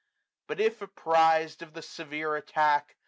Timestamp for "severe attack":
1.83-2.95